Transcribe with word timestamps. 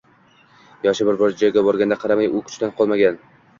Yoshi 0.85 1.07
bir 1.09 1.19
joyga 1.43 1.65
borganiga 1.69 1.99
qaramay, 2.07 2.33
u 2.35 2.43
kuchdan 2.51 2.77
qolmagan 2.83 3.25